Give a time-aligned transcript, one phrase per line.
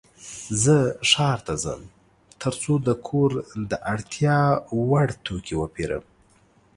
[0.63, 0.77] زه
[1.09, 1.81] ښار ته ځم
[2.41, 3.31] ترڅو د کور
[3.69, 4.39] د اړتیا
[4.89, 6.03] وړ توکې وپيرم.